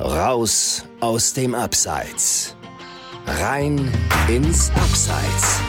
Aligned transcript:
Raus 0.00 0.84
aus 1.00 1.32
dem 1.32 1.56
Abseits. 1.56 2.54
Rein 3.26 3.92
ins 4.28 4.70
Abseits. 4.70 5.60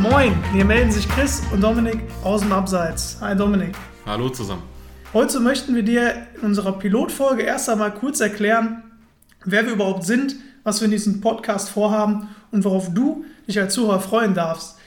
Moin, 0.00 0.34
hier 0.52 0.64
melden 0.64 0.90
sich 0.90 1.08
Chris 1.10 1.42
und 1.52 1.60
Dominik 1.60 2.00
aus 2.24 2.40
dem 2.40 2.50
Abseits. 2.50 3.18
Hi 3.20 3.36
Dominik. 3.36 3.76
Hallo 4.04 4.28
zusammen. 4.28 4.64
Heute 5.12 5.38
möchten 5.38 5.76
wir 5.76 5.84
dir 5.84 6.26
in 6.34 6.40
unserer 6.40 6.72
Pilotfolge 6.72 7.44
erst 7.44 7.68
einmal 7.68 7.94
kurz 7.94 8.18
erklären, 8.18 8.82
wer 9.44 9.64
wir 9.64 9.74
überhaupt 9.74 10.02
sind, 10.02 10.34
was 10.64 10.80
wir 10.80 10.86
in 10.86 10.90
diesem 10.90 11.20
Podcast 11.20 11.68
vorhaben 11.68 12.30
und 12.50 12.64
worauf 12.64 12.92
du 12.92 13.24
dich 13.46 13.60
als 13.60 13.74
Zuhörer 13.74 14.00
freuen 14.00 14.34
darfst. 14.34 14.78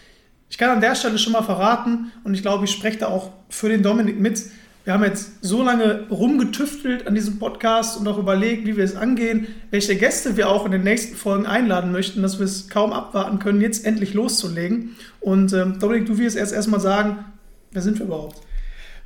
Ich 0.56 0.60
kann 0.60 0.70
an 0.70 0.80
der 0.80 0.96
Stelle 0.96 1.18
schon 1.18 1.34
mal 1.34 1.42
verraten 1.42 2.14
und 2.24 2.34
ich 2.34 2.42
glaube, 2.42 2.64
ich 2.64 2.72
spreche 2.72 3.00
da 3.00 3.08
auch 3.08 3.32
für 3.50 3.68
den 3.68 3.84
Dominik 3.84 4.22
mit. 4.22 4.42
Wir 4.86 4.94
haben 4.94 5.04
jetzt 5.04 5.44
so 5.44 5.62
lange 5.62 6.08
rumgetüftelt 6.10 7.08
an 7.08 7.14
diesem 7.14 7.40
Podcast 7.40 8.00
und 8.00 8.08
auch 8.08 8.18
überlegt, 8.18 8.66
wie 8.66 8.78
wir 8.78 8.86
es 8.86 8.96
angehen, 8.96 9.48
welche 9.70 9.98
Gäste 9.98 10.38
wir 10.38 10.48
auch 10.48 10.66
in 10.66 10.72
den 10.72 10.84
nächsten 10.84 11.18
Folgen 11.18 11.46
einladen 11.46 11.92
möchten, 11.92 12.22
dass 12.22 12.40
wir 12.40 12.46
es 12.46 12.70
kaum 12.70 12.94
abwarten 12.94 13.40
können, 13.40 13.60
jetzt 13.60 13.86
endlich 13.86 14.14
loszulegen. 14.14 14.96
Und 15.20 15.52
ähm, 15.52 15.78
Dominik, 15.78 16.06
du 16.06 16.18
wirst 16.20 16.38
erst 16.38 16.54
erstmal 16.54 16.80
sagen, 16.80 17.26
wer 17.72 17.82
sind 17.82 18.00
wir 18.00 18.06
überhaupt? 18.06 18.40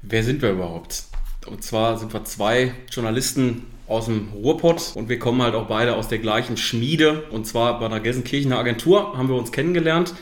Wer 0.04 0.22
sind 0.22 0.44
wir 0.44 0.52
überhaupt? 0.52 1.06
Und 1.48 1.64
zwar 1.64 1.98
sind 1.98 2.14
wir 2.14 2.26
zwei 2.26 2.74
Journalisten 2.92 3.64
aus 3.88 4.06
dem 4.06 4.30
Ruhrpott 4.36 4.92
und 4.94 5.10
wir 5.10 5.18
kommen 5.18 5.42
halt 5.42 5.56
auch 5.56 5.66
beide 5.66 5.96
aus 5.96 6.10
der 6.10 6.20
gleichen 6.20 6.58
Schmiede 6.58 7.24
und 7.32 7.48
zwar 7.48 7.80
bei 7.80 7.88
einer 7.88 8.02
Gelsenkirchener 8.02 8.60
Agentur 8.60 9.18
haben 9.18 9.30
wir 9.30 9.36
uns 9.36 9.52
kennengelernt. 9.52 10.14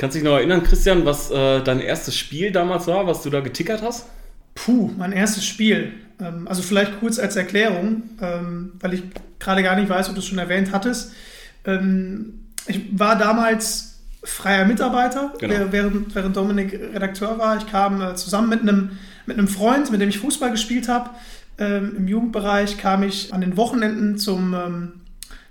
Kannst 0.00 0.14
du 0.14 0.20
dich 0.20 0.24
noch 0.24 0.38
erinnern, 0.38 0.62
Christian, 0.62 1.04
was 1.04 1.30
äh, 1.30 1.62
dein 1.62 1.78
erstes 1.78 2.16
Spiel 2.16 2.52
damals 2.52 2.86
war, 2.86 3.06
was 3.06 3.20
du 3.20 3.28
da 3.28 3.40
getickert 3.40 3.82
hast? 3.82 4.06
Puh, 4.54 4.90
mein 4.96 5.12
erstes 5.12 5.44
Spiel. 5.44 5.92
Ähm, 6.18 6.48
also 6.48 6.62
vielleicht 6.62 7.00
kurz 7.00 7.18
als 7.18 7.36
Erklärung, 7.36 8.04
ähm, 8.22 8.72
weil 8.80 8.94
ich 8.94 9.02
gerade 9.38 9.62
gar 9.62 9.76
nicht 9.76 9.90
weiß, 9.90 10.08
ob 10.08 10.14
du 10.14 10.20
es 10.20 10.26
schon 10.26 10.38
erwähnt 10.38 10.72
hattest. 10.72 11.12
Ähm, 11.66 12.46
ich 12.66 12.98
war 12.98 13.18
damals 13.18 14.00
freier 14.24 14.64
Mitarbeiter, 14.64 15.34
genau. 15.38 15.66
während, 15.70 16.14
während 16.14 16.34
Dominik 16.34 16.72
Redakteur 16.72 17.36
war. 17.36 17.58
Ich 17.58 17.66
kam 17.66 18.00
äh, 18.00 18.14
zusammen 18.14 18.48
mit 18.48 18.62
einem, 18.62 18.92
mit 19.26 19.36
einem 19.36 19.48
Freund, 19.48 19.90
mit 19.90 20.00
dem 20.00 20.08
ich 20.08 20.18
Fußball 20.18 20.50
gespielt 20.50 20.88
habe. 20.88 21.10
Im 21.58 22.08
Jugendbereich 22.08 22.78
kam 22.78 23.02
ich 23.02 23.34
an 23.34 23.42
den 23.42 23.58
Wochenenden 23.58 24.16
zum, 24.16 24.94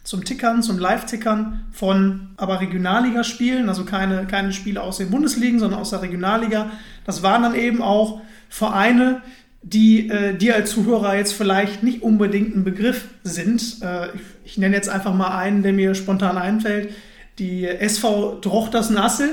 zum 0.09 0.25
Tickern, 0.25 0.63
zum 0.63 0.79
Live-Tickern 0.79 1.67
von 1.71 2.29
aber 2.35 2.61
Regionalligaspielen, 2.61 3.69
also 3.69 3.85
keine, 3.85 4.25
keine 4.25 4.53
Spiele 4.53 4.81
aus 4.81 4.97
den 4.97 5.11
Bundesligen, 5.11 5.59
sondern 5.59 5.79
aus 5.79 5.91
der 5.91 6.01
Regionalliga. 6.01 6.71
Das 7.05 7.21
waren 7.21 7.43
dann 7.43 7.53
eben 7.53 7.83
auch 7.83 8.19
Vereine, 8.49 9.21
die 9.61 10.09
äh, 10.09 10.33
dir 10.35 10.55
als 10.55 10.71
Zuhörer 10.71 11.15
jetzt 11.15 11.33
vielleicht 11.33 11.83
nicht 11.83 12.01
unbedingt 12.01 12.55
ein 12.55 12.63
Begriff 12.63 13.03
sind. 13.23 13.83
Äh, 13.83 14.07
ich, 14.15 14.21
ich, 14.45 14.57
nenne 14.57 14.75
jetzt 14.75 14.89
einfach 14.89 15.13
mal 15.13 15.37
einen, 15.37 15.61
der 15.61 15.73
mir 15.73 15.93
spontan 15.93 16.39
einfällt. 16.39 16.89
Die 17.37 17.67
SV 17.67 18.39
Drochtersen-Assel 18.41 19.29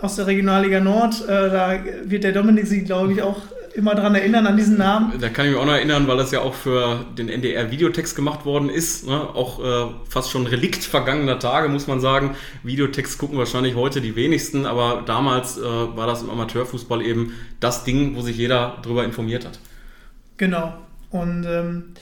aus 0.00 0.16
der 0.16 0.26
Regionalliga 0.26 0.80
Nord. 0.80 1.22
Äh, 1.28 1.50
da 1.50 1.78
wird 2.04 2.24
der 2.24 2.32
Dominik 2.32 2.66
sie, 2.66 2.84
glaube 2.84 3.12
ich, 3.12 3.20
auch 3.20 3.42
immer 3.74 3.94
daran 3.94 4.14
erinnern, 4.14 4.46
an 4.46 4.56
diesen 4.56 4.78
Namen. 4.78 5.18
Da 5.20 5.28
kann 5.28 5.46
ich 5.46 5.52
mich 5.52 5.60
auch 5.60 5.66
noch 5.66 5.74
erinnern, 5.74 6.06
weil 6.06 6.16
das 6.16 6.30
ja 6.30 6.40
auch 6.40 6.54
für 6.54 7.04
den 7.18 7.28
NDR-Videotext 7.28 8.14
gemacht 8.14 8.44
worden 8.44 8.68
ist. 8.68 9.06
Ne? 9.06 9.14
Auch 9.14 9.58
äh, 9.58 9.92
fast 10.08 10.30
schon 10.30 10.46
Relikt 10.46 10.84
vergangener 10.84 11.38
Tage, 11.38 11.68
muss 11.68 11.86
man 11.86 12.00
sagen. 12.00 12.36
Videotext 12.62 13.18
gucken 13.18 13.36
wahrscheinlich 13.36 13.74
heute 13.74 14.00
die 14.00 14.14
wenigsten, 14.14 14.64
aber 14.64 15.02
damals 15.04 15.58
äh, 15.58 15.62
war 15.62 16.06
das 16.06 16.22
im 16.22 16.30
Amateurfußball 16.30 17.02
eben 17.02 17.34
das 17.60 17.84
Ding, 17.84 18.14
wo 18.14 18.22
sich 18.22 18.36
jeder 18.36 18.78
darüber 18.82 19.04
informiert 19.04 19.44
hat. 19.44 19.58
Genau. 20.36 20.74
Und 21.10 21.44
ähm, 21.44 21.94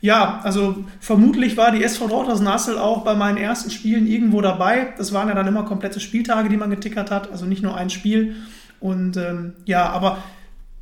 ja, 0.00 0.40
also 0.44 0.84
vermutlich 1.00 1.56
war 1.56 1.72
die 1.72 1.82
SV 1.82 2.08
Dortmund 2.08 2.42
Nassel 2.42 2.78
auch 2.78 3.04
bei 3.04 3.14
meinen 3.14 3.36
ersten 3.36 3.70
Spielen 3.70 4.06
irgendwo 4.06 4.40
dabei. 4.40 4.94
Das 4.96 5.12
waren 5.12 5.28
ja 5.28 5.34
dann 5.34 5.46
immer 5.46 5.64
komplette 5.64 6.00
Spieltage, 6.00 6.48
die 6.48 6.56
man 6.56 6.70
getickert 6.70 7.10
hat, 7.10 7.30
also 7.30 7.44
nicht 7.44 7.62
nur 7.62 7.76
ein 7.76 7.90
Spiel. 7.90 8.36
Und 8.80 9.16
ähm, 9.16 9.54
ja, 9.64 9.88
aber 9.90 10.18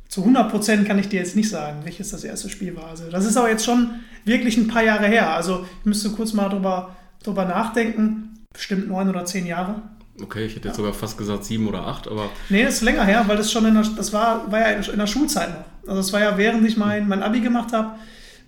zu 0.09 0.23
100% 0.25 0.85
kann 0.85 0.99
ich 0.99 1.09
dir 1.09 1.19
jetzt 1.19 1.35
nicht 1.35 1.49
sagen, 1.49 1.81
welches 1.83 2.11
das 2.11 2.23
erste 2.23 2.49
Spiel 2.49 2.75
war. 2.75 2.87
Also 2.87 3.09
das 3.09 3.25
ist 3.25 3.37
aber 3.37 3.49
jetzt 3.49 3.65
schon 3.65 3.91
wirklich 4.25 4.57
ein 4.57 4.67
paar 4.67 4.83
Jahre 4.83 5.07
her. 5.07 5.33
Also 5.33 5.65
ich 5.79 5.85
müsste 5.85 6.09
kurz 6.11 6.33
mal 6.33 6.49
drüber, 6.49 6.95
drüber 7.23 7.45
nachdenken. 7.45 8.45
Bestimmt 8.53 8.87
neun 8.87 9.09
oder 9.09 9.25
zehn 9.25 9.45
Jahre. 9.45 9.81
Okay, 10.21 10.45
ich 10.45 10.55
hätte 10.55 10.69
jetzt 10.69 10.77
ja. 10.77 10.83
sogar 10.83 10.93
fast 10.93 11.17
gesagt 11.17 11.45
sieben 11.45 11.67
oder 11.67 11.85
acht, 11.85 12.07
aber. 12.07 12.29
Nee, 12.49 12.63
das 12.63 12.75
ist 12.75 12.81
länger 12.81 13.05
her, 13.05 13.23
weil 13.27 13.37
das 13.37 13.51
schon 13.51 13.65
in 13.65 13.75
der, 13.75 13.83
das 13.83 14.13
war, 14.13 14.51
war 14.51 14.59
ja 14.59 14.79
in 14.79 14.97
der 14.97 15.07
Schulzeit 15.07 15.49
noch. 15.49 15.65
Also 15.89 16.01
das 16.01 16.13
war 16.13 16.21
ja 16.21 16.37
während 16.37 16.65
ich 16.65 16.75
mein, 16.75 17.07
mein 17.07 17.21
Abi 17.21 17.39
gemacht 17.39 17.71
habe, 17.71 17.95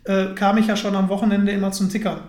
äh, 0.05 0.33
kam 0.33 0.57
ich 0.57 0.67
ja 0.67 0.75
schon 0.75 0.95
am 0.95 1.09
Wochenende 1.09 1.51
immer 1.51 1.71
zum 1.71 1.89
Tickern. 1.89 2.21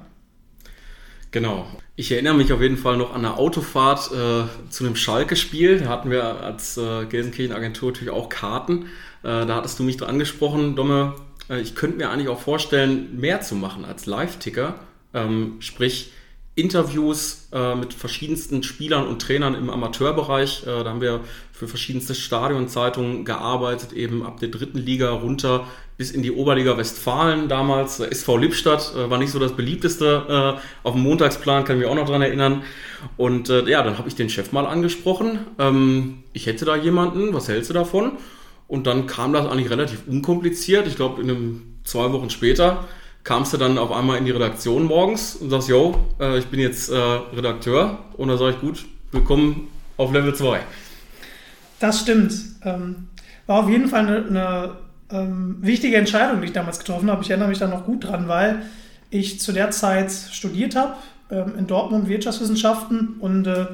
Genau. 1.31 1.67
Ich 1.95 2.11
erinnere 2.11 2.35
mich 2.35 2.53
auf 2.53 2.61
jeden 2.61 2.77
Fall 2.77 2.97
noch 2.97 3.15
an 3.15 3.25
eine 3.25 3.37
Autofahrt 3.37 4.11
äh, 4.11 4.71
zu 4.71 4.85
einem 4.85 4.97
Schalke-Spiel. 4.97 5.81
Da 5.81 5.89
hatten 5.89 6.11
wir 6.11 6.25
als 6.43 6.77
äh, 6.77 7.07
Gelsenkirchen-Agentur 7.07 7.93
natürlich 7.93 8.13
auch 8.13 8.29
Karten. 8.29 8.87
Äh, 9.23 9.47
da 9.47 9.57
hattest 9.57 9.79
du 9.79 9.85
mich 9.85 10.03
angesprochen, 10.03 10.75
Domme. 10.75 11.15
Äh, 11.49 11.61
ich 11.61 11.75
könnte 11.75 11.99
mir 11.99 12.11
eigentlich 12.11 12.29
auch 12.29 12.41
vorstellen, 12.41 13.21
mehr 13.21 13.43
zu 13.43 13.55
machen 13.55 13.85
als 13.85 14.07
Live-Ticker. 14.07 14.77
Ähm, 15.15 15.57
sprich, 15.61 16.13
Interviews 16.57 17.49
äh, 17.53 17.75
mit 17.75 17.95
verschiedensten 17.95 18.63
Spielern 18.63 19.07
und 19.07 19.23
Trainern 19.23 19.55
im 19.55 19.71
Amateurbereich. 19.71 20.65
Äh, 20.65 20.85
da 20.85 20.91
haben 20.91 21.01
wir 21.01 21.21
für 21.53 21.69
verschiedenste 21.69 22.15
Stadionzeitungen 22.15 23.25
gearbeitet, 23.25 23.93
eben 23.93 24.27
ab 24.27 24.41
der 24.41 24.49
dritten 24.49 24.79
Liga 24.79 25.11
runter 25.11 25.67
bis 26.01 26.13
in 26.13 26.23
die 26.23 26.33
Oberliga 26.33 26.79
Westfalen 26.79 27.47
damals. 27.47 28.01
SV 28.01 28.39
Lippstadt 28.39 28.95
äh, 28.97 29.11
war 29.11 29.19
nicht 29.19 29.33
so 29.33 29.39
das 29.39 29.55
beliebteste 29.55 30.57
äh, 30.57 30.61
auf 30.83 30.95
dem 30.95 31.03
Montagsplan, 31.03 31.65
kann 31.65 31.77
ich 31.77 31.83
mich 31.83 31.91
auch 31.91 31.95
noch 31.95 32.09
dran 32.09 32.23
erinnern. 32.23 32.63
Und 33.19 33.51
äh, 33.51 33.69
ja, 33.69 33.83
dann 33.83 33.99
habe 33.99 34.09
ich 34.09 34.15
den 34.15 34.31
Chef 34.31 34.51
mal 34.51 34.65
angesprochen. 34.65 35.41
Ähm, 35.59 36.23
ich 36.33 36.47
hätte 36.47 36.65
da 36.65 36.75
jemanden, 36.75 37.35
was 37.35 37.49
hältst 37.49 37.69
du 37.69 37.75
davon? 37.75 38.13
Und 38.67 38.87
dann 38.87 39.07
kam 39.09 39.35
das 39.35 39.47
eigentlich 39.47 39.69
relativ 39.69 40.09
unkompliziert. 40.09 40.87
Ich 40.87 40.97
glaube, 40.97 41.21
in 41.21 41.29
einem 41.29 41.75
zwei 41.85 42.11
Wochen 42.15 42.31
später 42.31 42.89
kamst 43.23 43.53
du 43.53 43.59
dann 43.59 43.77
auf 43.77 43.93
einmal 43.93 44.17
in 44.17 44.25
die 44.25 44.31
Redaktion 44.31 44.85
morgens 44.85 45.37
und 45.37 45.51
sagst, 45.51 45.69
yo, 45.69 45.99
ich 46.39 46.47
bin 46.47 46.61
jetzt 46.61 46.91
Redakteur. 46.91 47.99
Und 48.17 48.29
dann 48.29 48.39
sage 48.39 48.53
ich, 48.53 48.61
gut, 48.61 48.87
willkommen 49.13 49.69
auf 49.99 50.15
Level 50.15 50.35
2. 50.35 50.61
Das 51.79 52.01
stimmt. 52.01 52.33
Ähm, 52.65 53.09
war 53.47 53.65
auf 53.65 53.69
jeden 53.69 53.89
Fall 53.89 54.07
eine, 54.07 54.27
eine 54.27 54.77
ähm, 55.13 55.57
wichtige 55.61 55.97
Entscheidung, 55.97 56.41
die 56.41 56.49
ich 56.49 56.53
damals 56.53 56.79
getroffen 56.79 57.11
habe. 57.11 57.23
Ich 57.23 57.31
erinnere 57.31 57.49
mich 57.49 57.59
da 57.59 57.67
noch 57.67 57.85
gut 57.85 58.05
dran, 58.05 58.29
weil 58.29 58.63
ich 59.11 59.41
zu 59.41 59.53
der 59.53 59.71
Zeit 59.71 60.13
studiert 60.13 60.77
habe 60.77 60.95
ähm, 61.31 61.53
in 61.59 61.67
Dortmund 61.67 62.09
Wirtschaftswissenschaften 62.09 63.17
und 63.21 63.47
äh, 63.47 63.67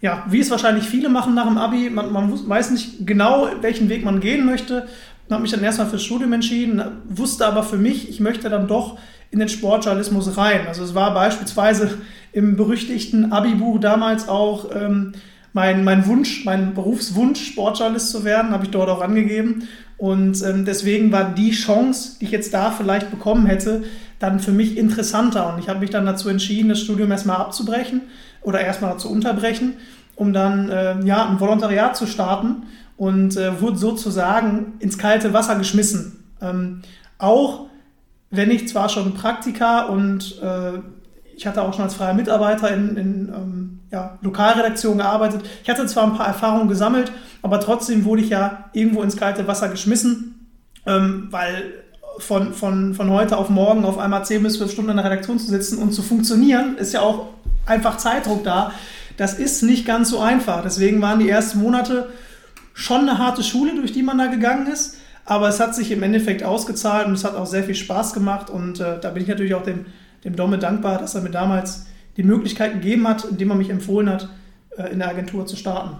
ja, 0.00 0.24
wie 0.28 0.40
es 0.40 0.50
wahrscheinlich 0.50 0.84
viele 0.84 1.08
machen 1.08 1.34
nach 1.34 1.46
dem 1.46 1.56
Abi, 1.56 1.88
man, 1.88 2.12
man 2.12 2.48
weiß 2.48 2.70
nicht 2.72 3.06
genau, 3.06 3.48
welchen 3.62 3.88
Weg 3.88 4.04
man 4.04 4.20
gehen 4.20 4.44
möchte, 4.44 4.86
habe 5.30 5.42
mich 5.42 5.50
dann 5.50 5.62
erstmal 5.62 5.88
fürs 5.88 6.04
Studium 6.04 6.32
entschieden, 6.32 6.82
wusste 7.08 7.46
aber 7.46 7.62
für 7.62 7.78
mich, 7.78 8.08
ich 8.10 8.20
möchte 8.20 8.50
dann 8.50 8.68
doch 8.68 8.98
in 9.30 9.38
den 9.38 9.48
Sportjournalismus 9.48 10.36
rein. 10.36 10.66
Also 10.68 10.84
es 10.84 10.94
war 10.94 11.14
beispielsweise 11.14 11.98
im 12.32 12.56
berüchtigten 12.56 13.32
Abi-Buch 13.32 13.80
damals 13.80 14.28
auch 14.28 14.70
ähm, 14.74 15.12
mein, 15.54 15.84
mein 15.84 16.06
Wunsch, 16.06 16.44
mein 16.44 16.74
Berufswunsch, 16.74 17.44
Sportjournalist 17.46 18.10
zu 18.10 18.24
werden, 18.24 18.50
habe 18.50 18.64
ich 18.64 18.70
dort 18.70 18.90
auch 18.90 19.00
angegeben. 19.00 19.66
Und 20.04 20.42
ähm, 20.42 20.66
deswegen 20.66 21.12
war 21.12 21.30
die 21.30 21.52
Chance, 21.52 22.18
die 22.20 22.26
ich 22.26 22.30
jetzt 22.30 22.52
da 22.52 22.70
vielleicht 22.70 23.10
bekommen 23.10 23.46
hätte, 23.46 23.84
dann 24.18 24.38
für 24.38 24.52
mich 24.52 24.76
interessanter. 24.76 25.50
Und 25.50 25.60
ich 25.60 25.70
habe 25.70 25.80
mich 25.80 25.88
dann 25.88 26.04
dazu 26.04 26.28
entschieden, 26.28 26.68
das 26.68 26.80
Studium 26.80 27.10
erstmal 27.10 27.38
abzubrechen 27.38 28.02
oder 28.42 28.60
erstmal 28.60 28.98
zu 28.98 29.10
unterbrechen, 29.10 29.78
um 30.14 30.34
dann 30.34 30.68
äh, 30.68 31.02
ja, 31.06 31.26
ein 31.26 31.40
Volontariat 31.40 31.96
zu 31.96 32.06
starten 32.06 32.64
und 32.98 33.38
äh, 33.38 33.62
wurde 33.62 33.78
sozusagen 33.78 34.74
ins 34.78 34.98
kalte 34.98 35.32
Wasser 35.32 35.56
geschmissen. 35.56 36.22
Ähm, 36.42 36.82
auch 37.16 37.68
wenn 38.30 38.50
ich 38.50 38.68
zwar 38.68 38.90
schon 38.90 39.14
Praktika 39.14 39.84
und 39.84 40.38
äh, 40.42 40.80
ich 41.34 41.46
hatte 41.46 41.62
auch 41.62 41.72
schon 41.72 41.84
als 41.84 41.94
freier 41.94 42.12
Mitarbeiter 42.12 42.74
in, 42.74 42.96
in 42.98 43.28
ähm, 43.34 43.80
ja, 43.90 44.18
Lokalredaktionen 44.20 44.98
gearbeitet. 44.98 45.44
Ich 45.62 45.70
hatte 45.70 45.86
zwar 45.86 46.04
ein 46.04 46.14
paar 46.14 46.26
Erfahrungen 46.26 46.68
gesammelt, 46.68 47.10
aber 47.44 47.60
trotzdem 47.60 48.06
wurde 48.06 48.22
ich 48.22 48.30
ja 48.30 48.70
irgendwo 48.72 49.02
ins 49.02 49.18
kalte 49.18 49.46
Wasser 49.46 49.68
geschmissen, 49.68 50.48
ähm, 50.86 51.28
weil 51.30 51.74
von, 52.16 52.54
von, 52.54 52.94
von 52.94 53.10
heute 53.10 53.36
auf 53.36 53.50
morgen 53.50 53.84
auf 53.84 53.98
einmal 53.98 54.24
10 54.24 54.42
bis 54.42 54.56
12 54.56 54.72
Stunden 54.72 54.92
in 54.92 54.96
der 54.96 55.04
Redaktion 55.04 55.38
zu 55.38 55.48
sitzen 55.48 55.76
und 55.76 55.92
zu 55.92 56.00
funktionieren, 56.00 56.78
ist 56.78 56.94
ja 56.94 57.02
auch 57.02 57.26
einfach 57.66 57.98
Zeitdruck 57.98 58.44
da. 58.44 58.72
Das 59.18 59.34
ist 59.34 59.62
nicht 59.62 59.84
ganz 59.84 60.08
so 60.08 60.20
einfach. 60.20 60.62
Deswegen 60.62 61.02
waren 61.02 61.18
die 61.18 61.28
ersten 61.28 61.58
Monate 61.60 62.08
schon 62.72 63.02
eine 63.02 63.18
harte 63.18 63.42
Schule, 63.42 63.74
durch 63.74 63.92
die 63.92 64.02
man 64.02 64.16
da 64.16 64.28
gegangen 64.28 64.66
ist. 64.66 64.96
Aber 65.26 65.46
es 65.50 65.60
hat 65.60 65.74
sich 65.74 65.90
im 65.90 66.02
Endeffekt 66.02 66.44
ausgezahlt 66.44 67.08
und 67.08 67.12
es 67.12 67.24
hat 67.24 67.36
auch 67.36 67.46
sehr 67.46 67.64
viel 67.64 67.74
Spaß 67.74 68.14
gemacht. 68.14 68.48
Und 68.48 68.80
äh, 68.80 68.98
da 68.98 69.10
bin 69.10 69.22
ich 69.22 69.28
natürlich 69.28 69.54
auch 69.54 69.64
dem, 69.64 69.84
dem 70.24 70.34
Domme 70.34 70.56
dankbar, 70.56 70.96
dass 70.96 71.14
er 71.14 71.20
mir 71.20 71.30
damals 71.30 71.88
die 72.16 72.22
Möglichkeit 72.22 72.72
gegeben 72.72 73.06
hat, 73.06 73.26
indem 73.26 73.50
er 73.50 73.56
mich 73.56 73.68
empfohlen 73.68 74.08
hat, 74.08 74.30
äh, 74.78 74.90
in 74.90 75.00
der 75.00 75.10
Agentur 75.10 75.44
zu 75.44 75.56
starten. 75.56 75.98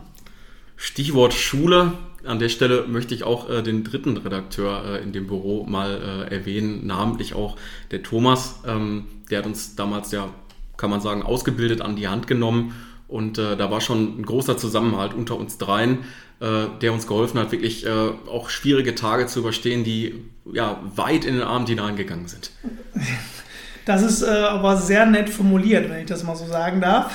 Stichwort 0.77 1.35
Schule. 1.35 1.93
An 2.25 2.39
der 2.39 2.49
Stelle 2.49 2.87
möchte 2.89 3.15
ich 3.15 3.25
auch 3.25 3.51
äh, 3.51 3.63
den 3.63 3.85
dritten 3.85 4.17
Redakteur 4.17 4.85
äh, 4.85 5.03
in 5.03 5.13
dem 5.13 5.27
Büro 5.27 5.65
mal 5.65 6.27
äh, 6.31 6.35
erwähnen, 6.35 6.87
namentlich 6.87 7.35
auch 7.35 7.57
der 7.91 8.03
Thomas. 8.03 8.61
Ähm, 8.67 9.07
der 9.31 9.41
hat 9.41 9.47
uns 9.47 9.77
damals 9.77 10.11
ja, 10.11 10.31
kann 10.77 10.91
man 10.91 11.01
sagen, 11.01 11.23
ausgebildet 11.23 11.83
an 11.83 11.97
die 11.97 12.09
Hand 12.09 12.27
genommen. 12.27 12.75
Und 13.09 13.39
äh, 13.39 13.57
da 13.57 13.71
war 13.71 13.81
schon 13.81 14.21
ein 14.21 14.25
großer 14.25 14.57
Zusammenhalt 14.57 15.13
unter 15.13 15.37
uns 15.37 15.59
dreien, 15.59 15.99
äh, 16.41 16.67
der 16.81 16.93
uns 16.93 17.07
geholfen 17.07 17.39
hat, 17.39 17.53
wirklich 17.53 17.85
äh, 17.85 17.91
auch 17.91 18.49
schwierige 18.49 18.95
Tage 18.95 19.27
zu 19.27 19.41
überstehen, 19.41 19.85
die 19.85 20.25
ja 20.51 20.83
weit 20.97 21.25
in 21.27 21.35
den 21.35 21.43
Abend 21.43 21.69
hineingegangen 21.69 22.27
sind. 22.27 22.51
Das 23.85 24.03
ist 24.03 24.23
äh, 24.23 24.27
aber 24.27 24.77
sehr 24.77 25.07
nett 25.07 25.29
formuliert, 25.29 25.91
wenn 25.91 26.01
ich 26.01 26.07
das 26.07 26.25
mal 26.25 26.37
so 26.37 26.47
sagen 26.47 26.81
darf. 26.81 27.15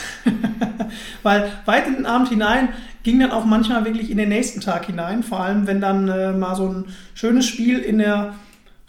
Weil 1.23 1.51
weit 1.65 1.87
in 1.87 1.95
den 1.95 2.05
Abend 2.05 2.29
hinein 2.29 2.69
ging 3.03 3.19
dann 3.19 3.31
auch 3.31 3.45
manchmal 3.45 3.85
wirklich 3.85 4.11
in 4.11 4.17
den 4.17 4.29
nächsten 4.29 4.61
Tag 4.61 4.85
hinein. 4.85 5.23
Vor 5.23 5.39
allem, 5.39 5.67
wenn 5.67 5.81
dann 5.81 6.07
äh, 6.07 6.31
mal 6.31 6.55
so 6.55 6.67
ein 6.67 6.85
schönes 7.13 7.47
Spiel 7.47 7.79
in 7.79 7.97
der 7.97 8.33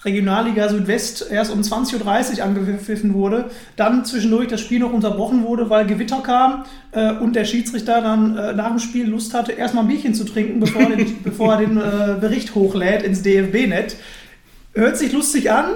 Regionalliga 0.05 0.69
Südwest 0.69 1.27
erst 1.31 1.53
um 1.53 1.61
20.30 1.61 2.39
Uhr 2.39 2.45
angepfiffen 2.45 3.13
wurde, 3.13 3.51
dann 3.77 4.05
zwischendurch 4.05 4.49
das 4.49 4.61
Spiel 4.61 4.81
noch 4.81 4.93
unterbrochen 4.93 5.45
wurde, 5.45 5.69
weil 5.69 5.87
Gewitter 5.87 6.23
kam 6.23 6.65
äh, 6.93 7.13
und 7.13 7.37
der 7.37 7.45
Schiedsrichter 7.45 8.01
dann 8.01 8.37
äh, 8.37 8.55
nach 8.55 8.69
dem 8.69 8.79
Spiel 8.79 9.09
Lust 9.09 9.35
hatte, 9.35 9.53
erstmal 9.53 9.85
ein 9.85 9.89
Bierchen 9.89 10.15
zu 10.15 10.25
trinken, 10.25 10.59
bevor, 10.61 10.87
den, 10.87 11.23
bevor 11.23 11.55
er 11.55 11.61
den 11.61 11.77
äh, 11.77 12.17
Bericht 12.19 12.55
hochlädt 12.55 13.03
ins 13.03 13.23
DFB-Net. 13.23 13.97
Hört 14.73 14.97
sich 14.97 15.13
lustig 15.13 15.51
an, 15.51 15.67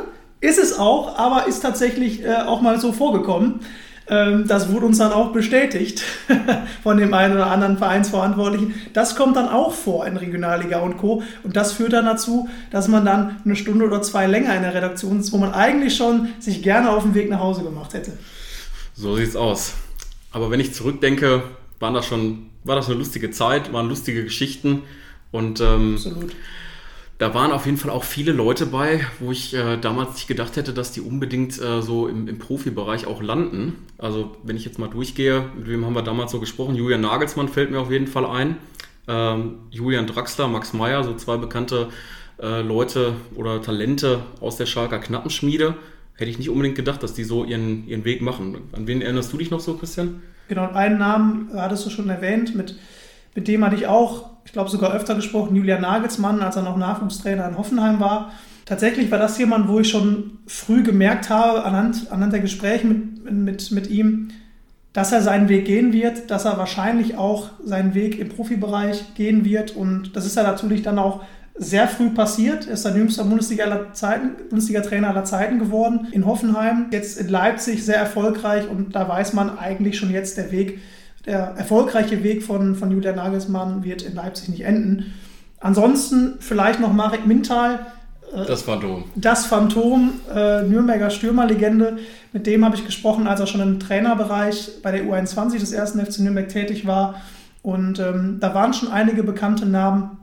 ist 0.44 0.58
es 0.58 0.78
auch, 0.78 1.18
aber 1.18 1.46
ist 1.46 1.60
tatsächlich 1.60 2.22
äh, 2.22 2.34
auch 2.46 2.60
mal 2.60 2.78
so 2.78 2.92
vorgekommen. 2.92 3.60
Ähm, 4.06 4.46
das 4.46 4.70
wurde 4.70 4.84
uns 4.84 4.98
dann 4.98 5.12
auch 5.12 5.32
bestätigt 5.32 6.02
von 6.82 6.98
dem 6.98 7.14
einen 7.14 7.32
oder 7.34 7.46
anderen 7.46 7.78
Vereinsverantwortlichen. 7.78 8.74
Das 8.92 9.16
kommt 9.16 9.36
dann 9.36 9.48
auch 9.48 9.72
vor 9.72 10.06
in 10.06 10.18
Regionalliga 10.18 10.80
und 10.80 10.98
Co. 10.98 11.22
Und 11.42 11.56
das 11.56 11.72
führt 11.72 11.94
dann 11.94 12.04
dazu, 12.04 12.50
dass 12.70 12.88
man 12.88 13.06
dann 13.06 13.40
eine 13.42 13.56
Stunde 13.56 13.86
oder 13.86 14.02
zwei 14.02 14.26
länger 14.26 14.54
in 14.54 14.62
der 14.62 14.74
Redaktion 14.74 15.20
ist, 15.20 15.32
wo 15.32 15.38
man 15.38 15.54
eigentlich 15.54 15.96
schon 15.96 16.28
sich 16.38 16.62
gerne 16.62 16.90
auf 16.90 17.04
den 17.04 17.14
Weg 17.14 17.30
nach 17.30 17.40
Hause 17.40 17.62
gemacht 17.62 17.94
hätte. 17.94 18.12
So 18.94 19.16
sieht's 19.16 19.36
aus. 19.36 19.72
Aber 20.30 20.50
wenn 20.50 20.60
ich 20.60 20.74
zurückdenke, 20.74 21.42
waren 21.80 21.94
das 21.94 22.04
schon, 22.04 22.50
war 22.64 22.76
das 22.76 22.88
eine 22.88 22.98
lustige 22.98 23.30
Zeit, 23.30 23.72
waren 23.72 23.88
lustige 23.88 24.22
Geschichten 24.24 24.82
und 25.32 25.60
ähm, 25.62 25.94
Absolut 25.94 26.32
da 27.18 27.32
waren 27.32 27.52
auf 27.52 27.66
jeden 27.66 27.78
Fall 27.78 27.90
auch 27.90 28.04
viele 28.04 28.32
Leute 28.32 28.66
bei, 28.66 29.06
wo 29.20 29.30
ich 29.30 29.54
äh, 29.54 29.76
damals 29.76 30.14
nicht 30.14 30.26
gedacht 30.26 30.56
hätte, 30.56 30.72
dass 30.72 30.90
die 30.90 31.00
unbedingt 31.00 31.60
äh, 31.60 31.80
so 31.80 32.08
im, 32.08 32.26
im, 32.26 32.38
Profibereich 32.38 33.06
auch 33.06 33.22
landen. 33.22 33.86
Also 33.98 34.36
wenn 34.42 34.56
ich 34.56 34.64
jetzt 34.64 34.78
mal 34.78 34.88
durchgehe, 34.88 35.44
mit 35.56 35.68
wem 35.68 35.84
haben 35.86 35.94
wir 35.94 36.02
damals 36.02 36.32
so 36.32 36.40
gesprochen? 36.40 36.74
Julian 36.74 37.02
Nagelsmann 37.02 37.48
fällt 37.48 37.70
mir 37.70 37.78
auf 37.78 37.90
jeden 37.90 38.08
Fall 38.08 38.26
ein. 38.26 38.56
Ähm, 39.06 39.58
Julian 39.70 40.06
Draxler, 40.06 40.48
Max 40.48 40.72
Meyer, 40.72 41.04
so 41.04 41.14
zwei 41.14 41.36
bekannte 41.36 41.88
äh, 42.40 42.62
Leute 42.62 43.14
oder 43.36 43.62
Talente 43.62 44.22
aus 44.40 44.56
der 44.56 44.66
Schalker 44.66 44.98
Knappenschmiede. 44.98 45.74
Hätte 46.16 46.30
ich 46.30 46.38
nicht 46.38 46.50
unbedingt 46.50 46.76
gedacht, 46.76 47.02
dass 47.02 47.14
die 47.14 47.24
so 47.24 47.44
ihren, 47.44 47.86
ihren 47.86 48.04
Weg 48.04 48.22
machen. 48.22 48.56
An 48.72 48.86
wen 48.88 49.02
erinnerst 49.02 49.32
du 49.32 49.36
dich 49.36 49.50
noch 49.50 49.60
so, 49.60 49.74
Christian? 49.74 50.22
Genau, 50.48 50.70
einen 50.72 50.98
Namen 50.98 51.50
hattest 51.54 51.86
du 51.86 51.90
schon 51.90 52.08
erwähnt, 52.08 52.54
mit, 52.54 52.76
mit 53.34 53.48
dem 53.48 53.64
hatte 53.64 53.76
ich 53.76 53.86
auch 53.86 54.33
ich 54.44 54.52
glaube 54.52 54.70
sogar 54.70 54.92
öfter 54.92 55.14
gesprochen, 55.14 55.56
Julian 55.56 55.82
Nagelsmann, 55.82 56.42
als 56.42 56.56
er 56.56 56.62
noch 56.62 56.76
Nachwuchstrainer 56.76 57.48
in 57.48 57.58
Hoffenheim 57.58 58.00
war. 58.00 58.32
Tatsächlich 58.64 59.10
war 59.10 59.18
das 59.18 59.38
jemand, 59.38 59.68
wo 59.68 59.80
ich 59.80 59.90
schon 59.90 60.38
früh 60.46 60.82
gemerkt 60.82 61.28
habe, 61.28 61.64
anhand, 61.64 62.10
anhand 62.10 62.32
der 62.32 62.40
Gespräche 62.40 62.86
mit, 62.86 63.30
mit, 63.30 63.70
mit 63.72 63.90
ihm, 63.90 64.30
dass 64.92 65.12
er 65.12 65.22
seinen 65.22 65.48
Weg 65.48 65.66
gehen 65.66 65.92
wird, 65.92 66.30
dass 66.30 66.44
er 66.44 66.56
wahrscheinlich 66.56 67.18
auch 67.18 67.50
seinen 67.64 67.94
Weg 67.94 68.18
im 68.18 68.28
Profibereich 68.28 69.14
gehen 69.14 69.44
wird. 69.44 69.76
Und 69.76 70.16
das 70.16 70.24
ist 70.24 70.36
ja 70.36 70.44
natürlich 70.44 70.82
dann 70.82 70.98
auch 70.98 71.24
sehr 71.56 71.88
früh 71.88 72.10
passiert. 72.10 72.66
Er 72.66 72.74
ist 72.74 72.84
der 72.84 72.96
jüngste 72.96 73.24
Bundesliga-Trainer 73.24 74.30
Bundesliga 74.48 75.08
aller 75.08 75.24
Zeiten 75.24 75.58
geworden 75.58 76.08
in 76.12 76.26
Hoffenheim. 76.26 76.86
Jetzt 76.90 77.18
in 77.18 77.28
Leipzig 77.28 77.84
sehr 77.84 77.96
erfolgreich 77.96 78.68
und 78.68 78.94
da 78.94 79.08
weiß 79.08 79.32
man 79.34 79.58
eigentlich 79.58 79.98
schon 79.98 80.10
jetzt 80.10 80.36
der 80.36 80.50
Weg 80.52 80.80
der 81.26 81.54
erfolgreiche 81.56 82.22
Weg 82.22 82.42
von, 82.42 82.74
von 82.74 82.90
Julian 82.90 83.16
Nagelsmann 83.16 83.84
wird 83.84 84.02
in 84.02 84.14
Leipzig 84.14 84.50
nicht 84.50 84.62
enden. 84.62 85.14
Ansonsten 85.60 86.34
vielleicht 86.40 86.80
noch 86.80 86.92
Marek 86.92 87.26
Mintal. 87.26 87.86
Äh, 88.34 88.44
das 88.46 88.62
Phantom. 88.62 89.04
Das 89.14 89.46
Phantom, 89.46 90.12
äh, 90.34 90.62
Nürnberger 90.62 91.10
Stürmerlegende. 91.10 91.98
Mit 92.32 92.46
dem 92.46 92.64
habe 92.64 92.76
ich 92.76 92.84
gesprochen, 92.84 93.26
als 93.26 93.40
er 93.40 93.46
schon 93.46 93.62
im 93.62 93.80
Trainerbereich 93.80 94.82
bei 94.82 94.92
der 94.92 95.04
U21 95.04 95.58
des 95.58 95.72
ersten 95.72 96.04
FC 96.04 96.20
Nürnberg 96.20 96.48
tätig 96.48 96.86
war. 96.86 97.14
Und 97.62 97.98
ähm, 97.98 98.38
da 98.40 98.54
waren 98.54 98.74
schon 98.74 98.90
einige 98.90 99.22
bekannte 99.22 99.64
Namen 99.64 100.18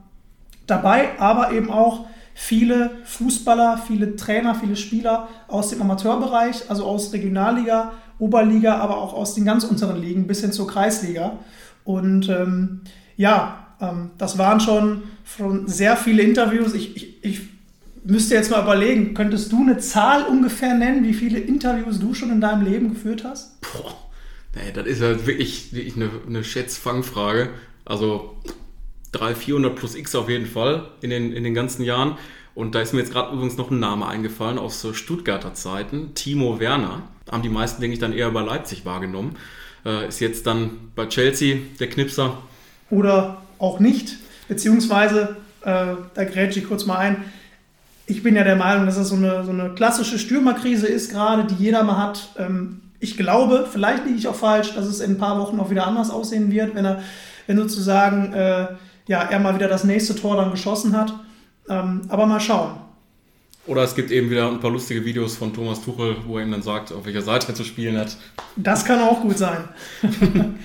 dabei, 0.68 1.18
aber 1.18 1.52
eben 1.52 1.70
auch 1.70 2.06
viele 2.34 2.90
Fußballer, 3.04 3.82
viele 3.86 4.16
Trainer, 4.16 4.54
viele 4.54 4.76
Spieler 4.76 5.28
aus 5.48 5.70
dem 5.70 5.82
Amateurbereich, 5.82 6.70
also 6.70 6.84
aus 6.84 7.12
Regionalliga, 7.12 7.92
Oberliga, 8.18 8.76
aber 8.76 8.98
auch 8.98 9.14
aus 9.14 9.34
den 9.34 9.44
ganz 9.44 9.64
unteren 9.64 10.00
Ligen 10.00 10.26
bis 10.26 10.40
hin 10.40 10.52
zur 10.52 10.66
Kreisliga. 10.66 11.38
Und 11.84 12.28
ähm, 12.28 12.82
ja, 13.16 13.74
ähm, 13.80 14.12
das 14.18 14.38
waren 14.38 14.60
schon, 14.60 15.02
schon 15.24 15.68
sehr 15.68 15.96
viele 15.96 16.22
Interviews. 16.22 16.74
Ich, 16.74 16.96
ich, 16.96 17.24
ich 17.24 17.40
müsste 18.04 18.34
jetzt 18.34 18.50
mal 18.50 18.62
überlegen, 18.62 19.14
könntest 19.14 19.52
du 19.52 19.60
eine 19.60 19.78
Zahl 19.78 20.24
ungefähr 20.24 20.74
nennen, 20.74 21.04
wie 21.04 21.14
viele 21.14 21.38
Interviews 21.38 21.98
du 21.98 22.14
schon 22.14 22.30
in 22.30 22.40
deinem 22.40 22.64
Leben 22.64 22.90
geführt 22.90 23.24
hast? 23.24 23.60
Boah, 23.60 23.94
nee, 24.54 24.72
das 24.72 24.86
ist 24.86 25.00
ja 25.00 25.26
wirklich, 25.26 25.72
wirklich 25.72 25.96
eine, 25.96 26.10
eine 26.26 26.44
Schätzfangfrage. 26.44 27.50
Also 27.84 28.36
300, 29.12 29.38
400 29.38 29.74
plus 29.74 29.94
X 29.94 30.14
auf 30.14 30.28
jeden 30.28 30.46
Fall 30.46 30.88
in 31.00 31.10
den, 31.10 31.32
in 31.32 31.44
den 31.44 31.54
ganzen 31.54 31.84
Jahren. 31.84 32.16
Und 32.54 32.74
da 32.74 32.80
ist 32.80 32.92
mir 32.92 33.00
jetzt 33.00 33.12
gerade 33.12 33.32
übrigens 33.32 33.56
noch 33.56 33.70
ein 33.70 33.78
Name 33.78 34.06
eingefallen 34.06 34.58
aus 34.58 34.86
Stuttgarter 34.92 35.54
Zeiten, 35.54 36.14
Timo 36.14 36.60
Werner. 36.60 37.02
Haben 37.30 37.42
die 37.42 37.48
meisten, 37.48 37.80
denke 37.80 37.94
ich, 37.94 38.00
dann 38.00 38.12
eher 38.12 38.30
bei 38.30 38.42
Leipzig 38.42 38.84
wahrgenommen. 38.84 39.36
Äh, 39.84 40.08
ist 40.08 40.20
jetzt 40.20 40.46
dann 40.46 40.90
bei 40.94 41.06
Chelsea 41.06 41.58
der 41.80 41.88
Knipser. 41.88 42.38
Oder 42.90 43.42
auch 43.58 43.80
nicht, 43.80 44.16
beziehungsweise, 44.48 45.36
äh, 45.62 45.94
da 46.14 46.24
grätsche 46.24 46.58
ich 46.58 46.68
kurz 46.68 46.84
mal 46.84 46.98
ein, 46.98 47.24
ich 48.06 48.22
bin 48.22 48.36
ja 48.36 48.44
der 48.44 48.56
Meinung, 48.56 48.84
dass 48.86 48.96
es 48.96 49.08
so 49.08 49.14
eine, 49.14 49.44
so 49.44 49.50
eine 49.50 49.70
klassische 49.70 50.18
Stürmerkrise 50.18 50.86
ist, 50.86 51.10
gerade 51.10 51.44
die 51.44 51.62
jeder 51.62 51.84
mal 51.84 51.96
hat. 51.96 52.30
Ähm, 52.38 52.80
ich 53.00 53.16
glaube, 53.16 53.66
vielleicht 53.70 54.04
liege 54.04 54.18
ich 54.18 54.28
auch 54.28 54.34
falsch, 54.34 54.74
dass 54.74 54.86
es 54.86 55.00
in 55.00 55.12
ein 55.12 55.18
paar 55.18 55.38
Wochen 55.38 55.58
auch 55.58 55.70
wieder 55.70 55.86
anders 55.86 56.10
aussehen 56.10 56.50
wird, 56.50 56.74
wenn 56.74 56.84
er, 56.84 57.02
wenn 57.46 57.56
sozusagen 57.56 58.32
äh, 58.32 58.66
ja, 59.12 59.24
er 59.24 59.38
mal 59.38 59.54
wieder 59.54 59.68
das 59.68 59.84
nächste 59.84 60.16
Tor 60.16 60.36
dann 60.36 60.50
geschossen 60.50 60.96
hat. 60.96 61.12
Ähm, 61.68 62.00
aber 62.08 62.24
mal 62.24 62.40
schauen. 62.40 62.76
Oder 63.66 63.82
es 63.82 63.94
gibt 63.94 64.10
eben 64.10 64.30
wieder 64.30 64.48
ein 64.48 64.58
paar 64.58 64.70
lustige 64.70 65.04
Videos 65.04 65.36
von 65.36 65.52
Thomas 65.52 65.84
Tuchel, 65.84 66.16
wo 66.26 66.38
er 66.38 66.44
ihm 66.44 66.50
dann 66.50 66.62
sagt, 66.62 66.92
auf 66.92 67.04
welcher 67.04 67.20
Seite 67.20 67.48
er 67.48 67.54
zu 67.54 67.62
spielen 67.62 67.98
hat. 67.98 68.16
Das 68.56 68.86
kann 68.86 69.00
auch 69.00 69.20
gut 69.20 69.36
sein. 69.36 69.68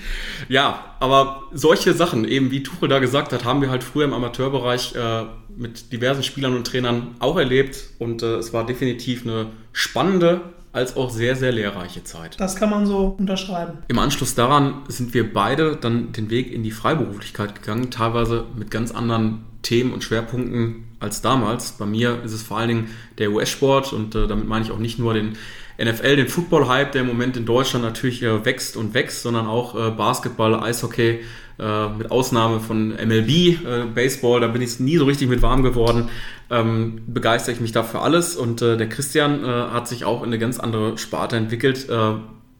ja, 0.48 0.96
aber 0.98 1.42
solche 1.52 1.92
Sachen, 1.92 2.24
eben 2.24 2.50
wie 2.50 2.62
Tuchel 2.62 2.88
da 2.88 3.00
gesagt 3.00 3.32
hat, 3.32 3.44
haben 3.44 3.60
wir 3.60 3.70
halt 3.70 3.84
früher 3.84 4.06
im 4.06 4.14
Amateurbereich 4.14 4.96
äh, 4.96 5.26
mit 5.54 5.92
diversen 5.92 6.22
Spielern 6.22 6.56
und 6.56 6.66
Trainern 6.66 7.16
auch 7.18 7.36
erlebt. 7.36 7.90
Und 7.98 8.22
äh, 8.22 8.36
es 8.36 8.54
war 8.54 8.64
definitiv 8.64 9.26
eine 9.26 9.50
spannende, 9.72 10.40
als 10.78 10.96
auch 10.96 11.10
sehr, 11.10 11.34
sehr 11.34 11.52
lehrreiche 11.52 12.04
Zeit. 12.04 12.38
Das 12.38 12.56
kann 12.56 12.70
man 12.70 12.86
so 12.86 13.16
unterschreiben. 13.18 13.78
Im 13.88 13.98
Anschluss 13.98 14.34
daran 14.34 14.82
sind 14.88 15.12
wir 15.12 15.32
beide 15.32 15.76
dann 15.76 16.12
den 16.12 16.30
Weg 16.30 16.52
in 16.52 16.62
die 16.62 16.70
Freiberuflichkeit 16.70 17.56
gegangen, 17.56 17.90
teilweise 17.90 18.44
mit 18.56 18.70
ganz 18.70 18.92
anderen 18.92 19.44
Themen 19.62 19.92
und 19.92 20.04
Schwerpunkten 20.04 20.84
als 21.00 21.20
damals. 21.20 21.72
Bei 21.72 21.84
mir 21.84 22.22
ist 22.24 22.32
es 22.32 22.42
vor 22.42 22.58
allen 22.58 22.68
Dingen 22.68 22.90
der 23.18 23.32
US-Sport 23.32 23.92
und 23.92 24.14
äh, 24.14 24.28
damit 24.28 24.46
meine 24.46 24.64
ich 24.64 24.70
auch 24.70 24.78
nicht 24.78 25.00
nur 25.00 25.14
den 25.14 25.36
NFL, 25.82 26.16
den 26.16 26.28
Football-Hype, 26.28 26.92
der 26.92 27.02
im 27.02 27.08
Moment 27.08 27.36
in 27.36 27.44
Deutschland 27.44 27.84
natürlich 27.84 28.22
äh, 28.22 28.44
wächst 28.44 28.76
und 28.76 28.94
wächst, 28.94 29.22
sondern 29.22 29.46
auch 29.46 29.74
äh, 29.74 29.90
Basketball, 29.90 30.54
Eishockey, 30.62 31.20
äh, 31.58 31.88
mit 31.88 32.10
Ausnahme 32.10 32.60
von 32.60 32.90
MLB, 32.90 33.28
äh, 33.28 33.56
Baseball, 33.94 34.40
da 34.40 34.46
bin 34.46 34.62
ich 34.62 34.78
nie 34.80 34.96
so 34.96 35.04
richtig 35.04 35.28
mit 35.28 35.42
warm 35.42 35.62
geworden. 35.62 36.08
Ähm, 36.50 37.02
begeistere 37.06 37.54
ich 37.54 37.60
mich 37.60 37.72
dafür 37.72 38.02
alles 38.02 38.36
und 38.36 38.62
äh, 38.62 38.76
der 38.76 38.88
Christian 38.88 39.44
hat 39.44 39.86
sich 39.86 40.04
auch 40.04 40.22
in 40.22 40.28
eine 40.28 40.38
ganz 40.38 40.58
andere 40.58 40.96
Sparte 40.96 41.36
entwickelt, 41.36 41.88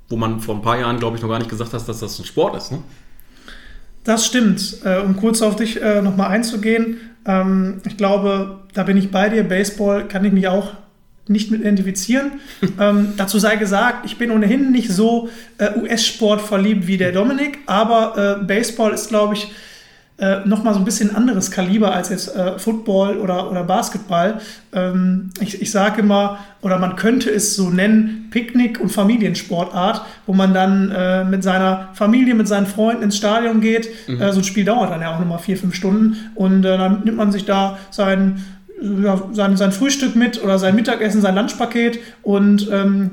wo 0.09 0.17
man 0.17 0.41
vor 0.41 0.55
ein 0.55 0.63
paar 0.63 0.79
Jahren, 0.79 0.99
glaube 0.99 1.17
ich, 1.17 1.23
noch 1.23 1.29
gar 1.29 1.39
nicht 1.39 1.51
gesagt 1.51 1.73
hat, 1.73 1.89
dass 1.89 2.01
das 2.01 2.19
ein 2.19 2.25
Sport 2.25 2.57
ist. 2.57 2.73
Ne? 2.73 2.83
Das 4.05 4.25
stimmt. 4.25 4.79
Äh, 4.85 5.01
um 5.01 5.17
kurz 5.17 5.43
auf 5.43 5.57
dich 5.57 5.83
äh, 5.83 6.01
nochmal 6.01 6.31
einzugehen, 6.31 6.97
ähm, 7.27 7.83
ich 7.87 7.99
glaube, 7.99 8.61
da 8.73 8.85
bin 8.85 8.97
ich 8.97 9.11
bei 9.11 9.29
dir. 9.29 9.45
Baseball 9.45 10.09
kann 10.09 10.25
ich 10.25 10.33
mich 10.33 10.49
auch 10.49 10.73
nicht 11.29 11.51
mit 11.51 11.61
identifizieren. 11.61 12.33
ähm, 12.81 13.15
dazu 13.17 13.39
sei 13.39 13.57
gesagt, 13.57 14.07
ich 14.07 14.19
bin 14.19 14.31
ohnehin 14.31 14.73
nicht 14.73 14.91
so 14.91 15.29
äh, 15.59 15.79
US-Sport 15.79 16.41
verliebt 16.41 16.87
wie 16.87 16.97
der 16.97 17.13
Dominik, 17.13 17.59
aber 17.67 18.41
äh, 18.41 18.45
Baseball 18.45 18.93
ist, 18.93 19.09
glaube 19.09 19.35
ich, 19.35 19.49
äh, 20.19 20.41
nochmal 20.47 20.75
so 20.75 20.81
ein 20.81 20.85
bisschen 20.85 21.15
anderes 21.15 21.53
Kaliber 21.53 21.95
als 21.95 22.09
jetzt 22.09 22.35
äh, 22.35 22.59
Football 22.59 23.19
oder, 23.19 23.51
oder 23.51 23.63
Basketball. 23.63 24.41
Ähm, 24.73 25.31
ich 25.41 25.63
ich 25.63 25.71
sage 25.71 26.01
immer, 26.01 26.41
oder 26.61 26.81
man 26.81 26.97
könnte 26.97 27.31
es 27.31 27.55
so 27.55 27.71
nennen, 27.71 28.29
Picknick- 28.33 28.81
und 28.81 28.89
Familiensportart, 28.89 30.05
wo 30.27 30.33
man 30.33 30.53
dann 30.53 30.91
äh, 30.91 31.23
mit 31.23 31.45
seiner 31.45 31.91
Familie, 31.95 32.35
mit 32.35 32.49
seinen 32.49 32.67
Freunden 32.67 33.05
ins 33.05 33.17
Stadion 33.17 33.61
geht. 33.61 33.89
Mhm. 34.09 34.21
Äh, 34.21 34.33
so 34.33 34.41
ein 34.41 34.45
Spiel 34.45 34.65
dauert 34.65 34.91
dann 34.91 35.03
ja 35.03 35.15
auch 35.15 35.21
nochmal 35.21 35.39
vier, 35.39 35.57
fünf 35.57 35.77
Stunden 35.77 36.17
und 36.35 36.65
äh, 36.65 36.77
dann 36.77 37.05
nimmt 37.05 37.17
man 37.17 37.31
sich 37.31 37.45
da 37.45 37.79
sein 37.91 38.45
ja, 38.81 39.29
sein, 39.33 39.57
sein 39.57 39.73
Frühstück 39.73 40.17
mit 40.17 40.43
oder 40.43 40.59
sein 40.59 40.75
Mittagessen, 40.75 41.21
sein 41.21 41.35
Lunchpaket 41.35 41.99
und 42.23 42.69
ähm, 42.71 43.11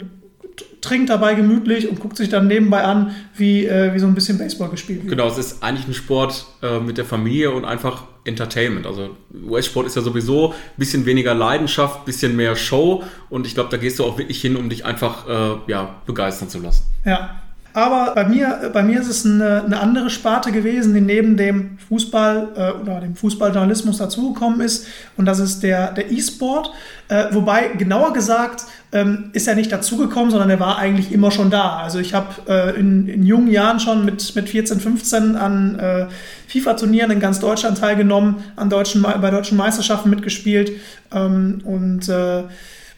trinkt 0.82 1.10
dabei 1.10 1.34
gemütlich 1.34 1.90
und 1.90 2.00
guckt 2.00 2.18
sich 2.18 2.30
dann 2.30 2.48
nebenbei 2.48 2.84
an, 2.84 3.16
wie, 3.36 3.66
äh, 3.66 3.94
wie 3.94 4.00
so 4.00 4.08
ein 4.08 4.14
bisschen 4.14 4.38
Baseball 4.38 4.70
gespielt 4.70 5.04
wird. 5.04 5.10
Genau, 5.10 5.28
es 5.28 5.38
ist 5.38 5.64
eigentlich 5.64 5.88
ein 5.88 5.94
Sport 5.94 6.46
äh, 6.62 6.80
mit 6.80 6.98
der 6.98 7.06
Familie 7.06 7.52
und 7.52 7.66
einfach 7.66 8.04
Entertainment. 8.24 8.86
Also 8.86 9.16
US-Sport 9.48 9.88
ist 9.88 9.96
ja 9.96 10.02
sowieso 10.02 10.52
ein 10.52 10.78
bisschen 10.78 11.06
weniger 11.06 11.34
Leidenschaft, 11.34 12.02
ein 12.02 12.06
bisschen 12.06 12.36
mehr 12.36 12.56
Show 12.56 13.04
und 13.30 13.48
ich 13.48 13.56
glaube, 13.56 13.70
da 13.70 13.78
gehst 13.78 14.00
du 14.00 14.04
auch 14.04 14.18
wirklich 14.18 14.42
hin, 14.42 14.56
um 14.56 14.70
dich 14.70 14.86
einfach 14.86 15.28
äh, 15.28 15.72
ja, 15.72 15.96
begeistern 16.06 16.50
zu 16.50 16.60
lassen. 16.60 16.84
Ja, 17.04 17.42
aber 17.76 18.16
bei 18.16 18.24
mir, 18.24 18.72
bei 18.72 18.84
mir 18.84 19.02
ist 19.02 19.10
es 19.10 19.26
eine, 19.26 19.66
eine 19.66 19.82
andere 19.82 20.10
Sparte 20.10 20.54
gewesen, 20.54 20.94
die 20.94 21.02
neben 21.02 21.36
dem 21.36 21.78
Fußball 21.90 22.48
äh, 22.56 22.72
oder 22.82 23.02
dem 23.02 23.18
Fußballjournalismus 23.18 23.98
dazugekommen 23.98 24.62
ist. 24.62 24.88
Und 25.18 25.26
das 25.26 25.40
ist 25.40 25.62
der, 25.62 25.92
der 25.92 26.10
E-Sport. 26.10 26.72
Äh, 27.10 27.26
wobei, 27.32 27.68
genauer 27.78 28.14
gesagt, 28.14 28.64
ähm, 28.94 29.30
ist 29.34 29.50
er 29.50 29.56
nicht 29.56 29.74
dazugekommen, 29.74 30.32
sondern 30.32 30.50
er 30.50 30.62
war 30.62 30.78
eigentlich 30.78 31.12
immer 31.12 31.32
schon 31.32 31.50
da. 31.50 31.80
Also 31.80 32.00
ich 32.00 32.14
habe 32.14 32.30
äh, 32.48 32.80
in, 32.80 33.10
in, 33.10 33.26
jungen 33.26 33.52
Jahren 33.52 33.82
schon 33.82 34.06
mit, 34.06 34.34
mit 34.38 34.48
14, 34.48 34.80
15 34.80 35.36
an 35.36 35.78
äh, 35.78 36.06
FIFA-Turnieren 36.48 37.12
in 37.12 37.20
ganz 37.20 37.42
Deutschland 37.42 37.78
teilgenommen, 37.78 38.38
an 38.56 38.70
deutschen, 38.70 39.02
bei 39.02 39.30
deutschen 39.32 39.58
Meisterschaften 39.58 40.10
mitgespielt 40.10 40.72
ähm, 41.14 41.60
und 41.66 42.08
äh, 42.08 42.44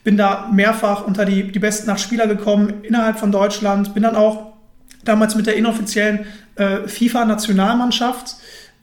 bin 0.03 0.17
da 0.17 0.49
mehrfach 0.53 1.07
unter 1.07 1.25
die, 1.25 1.51
die 1.51 1.59
besten 1.59 1.89
acht 1.89 1.99
Spieler 1.99 2.27
gekommen 2.27 2.75
innerhalb 2.83 3.17
von 3.17 3.31
Deutschland, 3.31 3.95
bin 3.95 4.03
dann 4.03 4.15
auch 4.15 4.46
damals 5.07 5.35
mit 5.35 5.47
der 5.47 5.55
inoffiziellen 5.55 6.25
äh, 6.55 6.87
FIFA-Nationalmannschaft 6.87 8.35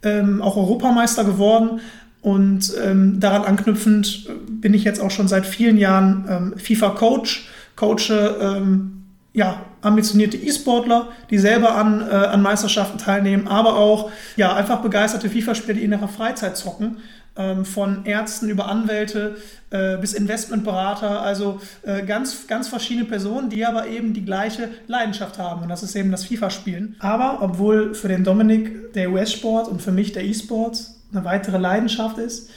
ähm, 0.03 0.43
auch 0.43 0.57
Europameister 0.57 1.25
geworden. 1.25 1.81
Und 2.21 2.73
ähm, 2.83 3.21
daran 3.21 3.45
anknüpfend 3.45 4.27
äh, 4.29 4.33
bin 4.51 4.73
ich 4.73 4.85
jetzt 4.85 5.01
auch 5.01 5.11
schon 5.11 5.29
seit 5.29 5.47
vielen 5.47 5.77
Jahren 5.77 6.25
ähm, 6.29 6.55
FIFA-Coach, 6.59 7.49
coache 7.77 8.37
ähm, 8.41 9.05
ja, 9.35 9.61
ambitionierte 9.85 10.37
E-Sportler, 10.37 11.09
die 11.31 11.39
selber 11.39 11.75
an, 11.75 12.01
äh, 12.01 12.13
an 12.13 12.43
Meisterschaften 12.43 12.99
teilnehmen, 12.99 13.49
aber 13.49 13.77
auch 13.77 14.11
ja, 14.37 14.55
einfach 14.55 14.81
begeisterte 14.81 15.29
FIFA-Spieler, 15.29 15.75
die 15.75 15.85
in 15.85 15.93
ihrer 15.93 16.09
Freizeit 16.09 16.57
zocken 16.57 16.99
ähm, 17.37 17.65
von 17.65 18.05
Ärzten 18.05 18.49
über 18.49 18.69
Anwälte 18.69 19.37
äh, 19.71 19.97
bis 19.97 20.15
Investmentberater, 20.15 21.21
also 21.23 21.61
äh, 21.83 22.05
ganz, 22.05 22.47
ganz 22.47 22.69
verschiedene 22.69 23.07
Personen, 23.07 23.51
die 23.51 23.65
aber 23.67 23.89
eben 23.89 24.15
die 24.15 24.25
gleiche 24.25 24.69
Leidenschaft 24.87 25.39
haben 25.39 25.63
und 25.63 25.69
das 25.69 25.83
ist 25.83 25.97
eben 25.97 26.11
das 26.11 26.25
FIFA-Spielen. 26.25 26.97
Aber 27.01 27.39
obwohl 27.43 27.95
für 27.95 28.09
den 28.09 28.25
Dominik 28.25 28.93
der 28.93 29.11
US-Sport 29.11 29.69
und 29.69 29.83
für 29.83 29.93
mich 29.93 30.13
der 30.13 30.25
E-Sport 30.25 30.79
eine 31.13 31.25
weitere 31.25 31.59
Leidenschaft 31.59 32.19
ist, 32.19 32.51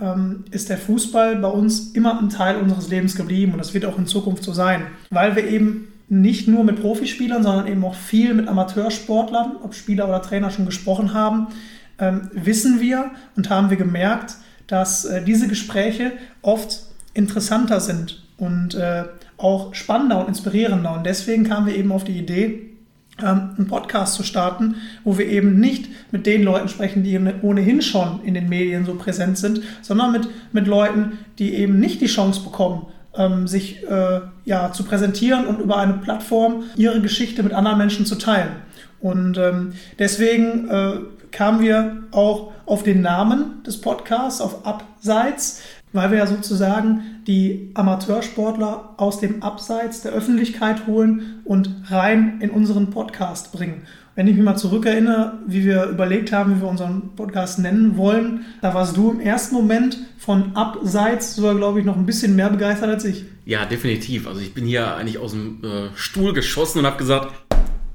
ähm, 0.00 0.44
ist 0.50 0.68
der 0.68 0.78
Fußball 0.78 1.36
bei 1.36 1.48
uns 1.48 1.90
immer 1.92 2.18
ein 2.18 2.28
Teil 2.28 2.56
unseres 2.56 2.88
Lebens 2.88 3.16
geblieben 3.16 3.52
und 3.52 3.58
das 3.58 3.74
wird 3.74 3.84
auch 3.84 3.98
in 3.98 4.06
Zukunft 4.06 4.44
so 4.44 4.52
sein, 4.52 4.86
weil 5.10 5.36
wir 5.36 5.46
eben 5.48 5.91
nicht 6.12 6.46
nur 6.46 6.62
mit 6.62 6.78
Profispielern, 6.78 7.42
sondern 7.42 7.66
eben 7.66 7.82
auch 7.86 7.94
viel 7.94 8.34
mit 8.34 8.46
Amateursportlern, 8.46 9.56
ob 9.62 9.72
Spieler 9.72 10.06
oder 10.08 10.20
Trainer 10.20 10.50
schon 10.50 10.66
gesprochen 10.66 11.14
haben, 11.14 11.46
ähm, 11.98 12.28
wissen 12.34 12.82
wir 12.82 13.12
und 13.34 13.48
haben 13.48 13.70
wir 13.70 13.78
gemerkt, 13.78 14.36
dass 14.66 15.06
äh, 15.06 15.24
diese 15.24 15.48
Gespräche 15.48 16.12
oft 16.42 16.80
interessanter 17.14 17.80
sind 17.80 18.22
und 18.36 18.74
äh, 18.74 19.04
auch 19.38 19.74
spannender 19.74 20.20
und 20.20 20.28
inspirierender. 20.28 20.92
Und 20.92 21.06
deswegen 21.06 21.44
kamen 21.44 21.66
wir 21.66 21.74
eben 21.74 21.90
auf 21.90 22.04
die 22.04 22.18
Idee, 22.18 22.68
ähm, 23.18 23.54
einen 23.56 23.66
Podcast 23.66 24.12
zu 24.12 24.22
starten, 24.22 24.74
wo 25.04 25.16
wir 25.16 25.26
eben 25.26 25.60
nicht 25.60 25.88
mit 26.12 26.26
den 26.26 26.42
Leuten 26.42 26.68
sprechen, 26.68 27.02
die 27.04 27.18
ohnehin 27.40 27.80
schon 27.80 28.22
in 28.22 28.34
den 28.34 28.50
Medien 28.50 28.84
so 28.84 28.96
präsent 28.96 29.38
sind, 29.38 29.62
sondern 29.80 30.12
mit, 30.12 30.28
mit 30.52 30.66
Leuten, 30.66 31.18
die 31.38 31.54
eben 31.54 31.80
nicht 31.80 32.02
die 32.02 32.06
Chance 32.06 32.42
bekommen, 32.42 32.84
ähm, 33.16 33.46
sich 33.46 33.82
äh, 33.88 34.20
ja, 34.44 34.72
zu 34.72 34.84
präsentieren 34.84 35.46
und 35.46 35.60
über 35.60 35.78
eine 35.78 35.94
Plattform 35.94 36.64
ihre 36.76 37.00
Geschichte 37.00 37.42
mit 37.42 37.52
anderen 37.52 37.78
Menschen 37.78 38.06
zu 38.06 38.16
teilen. 38.16 38.50
Und 39.00 39.36
ähm, 39.38 39.72
deswegen 39.98 40.68
äh, 40.68 40.92
kamen 41.32 41.60
wir 41.60 42.04
auch 42.12 42.52
auf 42.66 42.82
den 42.82 43.02
Namen 43.02 43.62
des 43.64 43.80
Podcasts, 43.80 44.40
auf 44.40 44.64
Abseits, 44.64 45.62
weil 45.92 46.10
wir 46.10 46.18
ja 46.18 46.26
sozusagen 46.26 47.22
die 47.26 47.70
Amateursportler 47.74 48.94
aus 48.96 49.20
dem 49.20 49.42
Abseits 49.42 50.02
der 50.02 50.12
Öffentlichkeit 50.12 50.86
holen 50.86 51.42
und 51.44 51.70
rein 51.90 52.40
in 52.40 52.50
unseren 52.50 52.90
Podcast 52.90 53.52
bringen. 53.52 53.82
Wenn 54.14 54.28
ich 54.28 54.34
mich 54.34 54.44
mal 54.44 54.56
zurückerinnere, 54.56 55.38
wie 55.46 55.64
wir 55.64 55.84
überlegt 55.86 56.32
haben, 56.32 56.56
wie 56.56 56.60
wir 56.60 56.68
unseren 56.68 57.14
Podcast 57.16 57.58
nennen 57.58 57.96
wollen, 57.96 58.44
da 58.60 58.74
warst 58.74 58.94
du 58.94 59.10
im 59.10 59.20
ersten 59.20 59.54
Moment 59.54 59.96
von 60.18 60.54
Abseits 60.54 61.34
sogar, 61.34 61.54
glaube 61.54 61.80
ich, 61.80 61.86
noch 61.86 61.96
ein 61.96 62.04
bisschen 62.04 62.36
mehr 62.36 62.50
begeistert 62.50 62.90
als 62.90 63.06
ich. 63.06 63.24
Ja, 63.46 63.64
definitiv. 63.64 64.26
Also 64.26 64.40
ich 64.40 64.52
bin 64.52 64.66
hier 64.66 64.94
eigentlich 64.96 65.16
aus 65.16 65.32
dem 65.32 65.64
äh, 65.64 65.88
Stuhl 65.96 66.34
geschossen 66.34 66.80
und 66.80 66.86
habe 66.86 66.98
gesagt, 66.98 67.32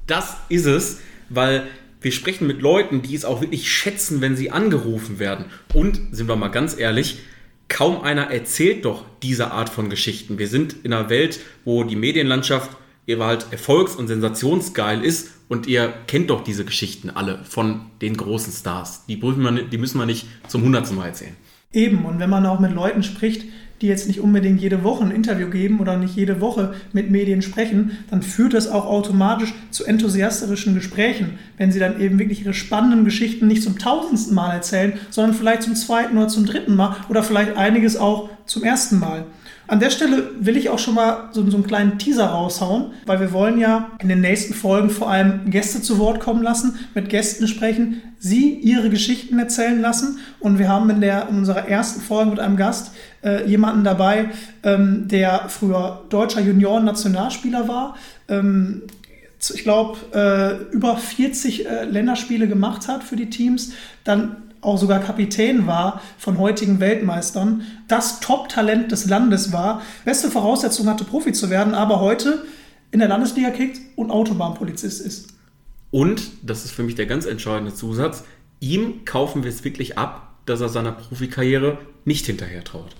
das 0.08 0.36
ist 0.48 0.66
es, 0.66 0.98
weil 1.28 1.62
wir 2.00 2.10
sprechen 2.10 2.48
mit 2.48 2.62
Leuten, 2.62 3.02
die 3.02 3.14
es 3.14 3.24
auch 3.24 3.40
wirklich 3.40 3.70
schätzen, 3.70 4.20
wenn 4.20 4.36
sie 4.36 4.50
angerufen 4.50 5.20
werden. 5.20 5.44
Und, 5.72 6.00
sind 6.10 6.28
wir 6.28 6.34
mal 6.34 6.48
ganz 6.48 6.76
ehrlich, 6.76 7.20
kaum 7.68 8.00
einer 8.00 8.30
erzählt 8.32 8.84
doch 8.84 9.04
diese 9.22 9.52
Art 9.52 9.68
von 9.68 9.88
Geschichten. 9.88 10.38
Wir 10.38 10.48
sind 10.48 10.74
in 10.82 10.92
einer 10.92 11.10
Welt, 11.10 11.38
wo 11.64 11.84
die 11.84 11.96
Medienlandschaft 11.96 12.70
eben 13.08 13.22
halt 13.22 13.46
erfolgs- 13.50 13.96
und 13.96 14.06
sensationsgeil 14.06 15.02
ist 15.02 15.30
und 15.48 15.66
ihr 15.66 15.92
kennt 16.06 16.30
doch 16.30 16.44
diese 16.44 16.64
Geschichten 16.64 17.10
alle 17.10 17.40
von 17.44 17.80
den 18.02 18.16
großen 18.16 18.52
Stars. 18.52 19.06
Die, 19.06 19.18
die 19.18 19.78
müssen 19.78 19.98
wir 19.98 20.06
nicht 20.06 20.26
zum 20.46 20.62
hundertsten 20.62 20.96
Mal 20.96 21.06
erzählen. 21.06 21.34
Eben, 21.72 22.04
und 22.04 22.18
wenn 22.18 22.30
man 22.30 22.46
auch 22.46 22.60
mit 22.60 22.72
Leuten 22.72 23.02
spricht, 23.02 23.44
die 23.80 23.86
jetzt 23.86 24.08
nicht 24.08 24.20
unbedingt 24.20 24.60
jede 24.60 24.82
Woche 24.82 25.04
ein 25.04 25.10
Interview 25.10 25.48
geben 25.48 25.80
oder 25.80 25.96
nicht 25.96 26.16
jede 26.16 26.40
Woche 26.40 26.74
mit 26.92 27.10
Medien 27.10 27.42
sprechen, 27.42 27.92
dann 28.10 28.22
führt 28.22 28.52
das 28.52 28.68
auch 28.68 28.86
automatisch 28.86 29.54
zu 29.70 29.84
enthusiastischen 29.84 30.74
Gesprächen, 30.74 31.38
wenn 31.56 31.70
sie 31.70 31.78
dann 31.78 32.00
eben 32.00 32.18
wirklich 32.18 32.42
ihre 32.42 32.54
spannenden 32.54 33.04
Geschichten 33.04 33.46
nicht 33.46 33.62
zum 33.62 33.78
tausendsten 33.78 34.34
Mal 34.34 34.52
erzählen, 34.52 34.94
sondern 35.10 35.34
vielleicht 35.34 35.62
zum 35.62 35.76
zweiten 35.76 36.16
oder 36.18 36.28
zum 36.28 36.44
dritten 36.44 36.74
Mal 36.74 36.96
oder 37.08 37.22
vielleicht 37.22 37.56
einiges 37.56 37.96
auch 37.96 38.30
zum 38.46 38.64
ersten 38.64 38.98
Mal. 38.98 39.26
An 39.68 39.80
der 39.80 39.90
Stelle 39.90 40.30
will 40.40 40.56
ich 40.56 40.70
auch 40.70 40.78
schon 40.78 40.94
mal 40.94 41.28
so, 41.32 41.48
so, 41.50 41.58
einen 41.58 41.66
kleinen 41.66 41.98
Teaser 41.98 42.24
raushauen, 42.24 42.92
weil 43.04 43.20
wir 43.20 43.32
wollen 43.32 43.58
ja 43.58 43.90
in 44.00 44.08
den 44.08 44.22
nächsten 44.22 44.54
Folgen 44.54 44.88
vor 44.88 45.10
allem 45.10 45.50
Gäste 45.50 45.82
zu 45.82 45.98
Wort 45.98 46.20
kommen 46.20 46.42
lassen, 46.42 46.78
mit 46.94 47.10
Gästen 47.10 47.46
sprechen, 47.46 48.00
sie 48.18 48.54
ihre 48.54 48.88
Geschichten 48.88 49.38
erzählen 49.38 49.78
lassen. 49.78 50.20
Und 50.40 50.58
wir 50.58 50.70
haben 50.70 50.88
in, 50.88 51.02
der, 51.02 51.28
in 51.28 51.36
unserer 51.36 51.68
ersten 51.68 52.00
Folge 52.00 52.30
mit 52.30 52.40
einem 52.40 52.56
Gast 52.56 52.92
äh, 53.22 53.46
jemanden 53.46 53.84
dabei, 53.84 54.30
ähm, 54.62 55.06
der 55.06 55.50
früher 55.50 56.02
deutscher 56.08 56.40
Junioren-Nationalspieler 56.40 57.68
war. 57.68 57.96
Ähm, 58.28 58.84
ich 59.38 59.64
glaube, 59.64 59.98
äh, 60.14 60.74
über 60.74 60.96
40 60.96 61.66
äh, 61.66 61.84
Länderspiele 61.84 62.48
gemacht 62.48 62.88
hat 62.88 63.04
für 63.04 63.16
die 63.16 63.28
Teams, 63.28 63.72
dann 64.02 64.47
auch 64.60 64.78
sogar 64.78 65.00
Kapitän 65.00 65.66
war 65.66 66.00
von 66.18 66.38
heutigen 66.38 66.80
Weltmeistern, 66.80 67.62
das 67.86 68.20
Top-Talent 68.20 68.92
des 68.92 69.06
Landes 69.06 69.52
war, 69.52 69.82
beste 70.04 70.30
Voraussetzungen 70.30 70.88
hatte, 70.88 71.04
Profi 71.04 71.32
zu 71.32 71.50
werden, 71.50 71.74
aber 71.74 72.00
heute 72.00 72.44
in 72.90 73.00
der 73.00 73.08
Landesliga 73.08 73.50
kickt 73.50 73.80
und 73.96 74.10
Autobahnpolizist 74.10 75.00
ist. 75.00 75.28
Und, 75.90 76.22
das 76.42 76.64
ist 76.64 76.72
für 76.72 76.82
mich 76.82 76.94
der 76.94 77.06
ganz 77.06 77.26
entscheidende 77.26 77.74
Zusatz, 77.74 78.24
ihm 78.60 79.04
kaufen 79.04 79.42
wir 79.42 79.50
es 79.50 79.64
wirklich 79.64 79.96
ab, 79.96 80.34
dass 80.46 80.60
er 80.60 80.68
seiner 80.68 80.92
Profikarriere 80.92 81.78
nicht 82.04 82.26
hinterher 82.26 82.64
traut. 82.64 82.94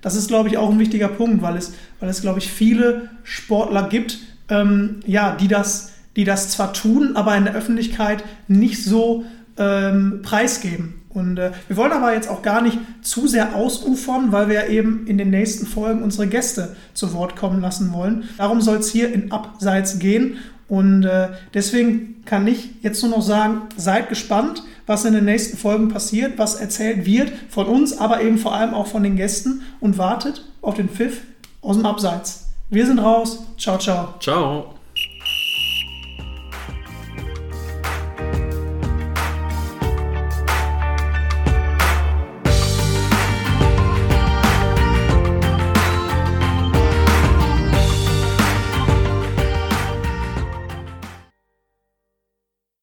Das 0.00 0.14
ist, 0.14 0.28
glaube 0.28 0.48
ich, 0.48 0.56
auch 0.56 0.70
ein 0.70 0.78
wichtiger 0.78 1.08
Punkt, 1.08 1.42
weil 1.42 1.56
es, 1.56 1.74
weil 2.00 2.08
es 2.08 2.22
glaube 2.22 2.38
ich, 2.38 2.50
viele 2.50 3.10
Sportler 3.22 3.88
gibt, 3.88 4.18
ähm, 4.48 5.00
ja, 5.06 5.36
die 5.36 5.48
das, 5.48 5.92
die 6.16 6.24
das 6.24 6.50
zwar 6.50 6.72
tun, 6.72 7.16
aber 7.16 7.36
in 7.36 7.44
der 7.44 7.54
Öffentlichkeit 7.54 8.24
nicht 8.48 8.82
so 8.82 9.24
ähm, 9.60 10.20
preisgeben. 10.22 10.94
Und 11.10 11.38
äh, 11.38 11.52
wir 11.68 11.76
wollen 11.76 11.92
aber 11.92 12.14
jetzt 12.14 12.28
auch 12.28 12.42
gar 12.42 12.62
nicht 12.62 12.78
zu 13.02 13.26
sehr 13.26 13.54
ausufern, 13.54 14.32
weil 14.32 14.48
wir 14.48 14.68
eben 14.68 15.06
in 15.06 15.18
den 15.18 15.30
nächsten 15.30 15.66
Folgen 15.66 16.02
unsere 16.02 16.26
Gäste 16.28 16.76
zu 16.94 17.12
Wort 17.14 17.36
kommen 17.36 17.60
lassen 17.60 17.92
wollen. 17.92 18.28
Darum 18.38 18.60
soll 18.60 18.78
es 18.78 18.90
hier 18.90 19.12
in 19.12 19.30
Abseits 19.32 19.98
gehen. 19.98 20.38
Und 20.68 21.04
äh, 21.04 21.30
deswegen 21.52 22.22
kann 22.24 22.46
ich 22.46 22.70
jetzt 22.82 23.02
nur 23.02 23.10
noch 23.10 23.22
sagen, 23.22 23.62
seid 23.76 24.08
gespannt, 24.08 24.62
was 24.86 25.04
in 25.04 25.14
den 25.14 25.24
nächsten 25.24 25.56
Folgen 25.56 25.88
passiert, 25.88 26.38
was 26.38 26.54
erzählt 26.54 27.04
wird 27.06 27.32
von 27.48 27.66
uns, 27.66 27.98
aber 27.98 28.22
eben 28.22 28.38
vor 28.38 28.54
allem 28.54 28.72
auch 28.72 28.86
von 28.86 29.02
den 29.02 29.16
Gästen 29.16 29.62
und 29.80 29.98
wartet 29.98 30.44
auf 30.62 30.74
den 30.74 30.88
Pfiff 30.88 31.22
aus 31.60 31.76
dem 31.76 31.86
Abseits. 31.86 32.46
Wir 32.70 32.86
sind 32.86 33.00
raus. 33.00 33.40
Ciao, 33.58 33.78
ciao. 33.78 34.14
Ciao. 34.20 34.79